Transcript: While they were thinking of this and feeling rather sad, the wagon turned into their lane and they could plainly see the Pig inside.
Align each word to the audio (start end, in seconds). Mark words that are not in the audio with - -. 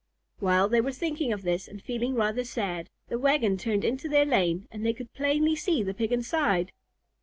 While 0.39 0.67
they 0.67 0.81
were 0.81 0.91
thinking 0.91 1.31
of 1.31 1.43
this 1.43 1.67
and 1.67 1.79
feeling 1.79 2.15
rather 2.15 2.43
sad, 2.43 2.89
the 3.09 3.19
wagon 3.19 3.55
turned 3.55 3.85
into 3.85 4.09
their 4.09 4.25
lane 4.25 4.67
and 4.71 4.83
they 4.83 4.93
could 4.93 5.13
plainly 5.13 5.55
see 5.55 5.83
the 5.83 5.93
Pig 5.93 6.11
inside. 6.11 6.71